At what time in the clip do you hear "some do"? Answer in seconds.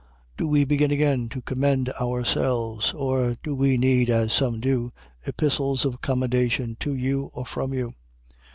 4.33-4.91